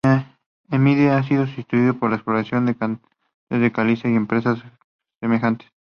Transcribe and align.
En 0.71 0.81
Mine, 0.83 1.11
han 1.11 1.23
sido 1.25 1.45
sustituidas 1.45 1.93
por 1.95 2.11
explotaciones 2.11 2.65
de 2.65 2.75
canteras 2.75 3.11
de 3.61 3.71
caliza 3.71 4.09
y 4.09 4.15
empresas 4.15 4.57
cementeras. 5.19 5.71